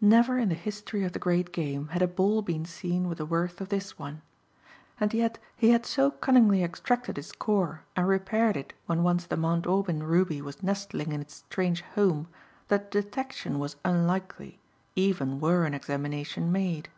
[0.00, 3.26] Never in the history of the great game had a ball been seen with the
[3.26, 4.22] worth of this one.
[5.00, 9.36] And yet he had so cunningly extracted its core and repaired it when once the
[9.36, 12.28] Mount Aubyn ruby was nestling in its strange home
[12.68, 14.60] that detection was unlikely,
[14.94, 16.88] even were an examination made.